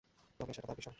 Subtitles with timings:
[0.39, 0.89] তবে সেটা তার বিষয়।